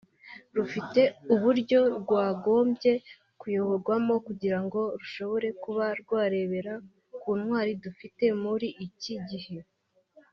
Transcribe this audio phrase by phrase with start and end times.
[0.55, 1.01] rufite
[1.33, 2.91] uburyo rwagombye
[3.39, 6.73] kuyoborwamo kugira ngo rushobore kuba rwarebera
[7.21, 9.57] ku ntwari dufite muri iki gihe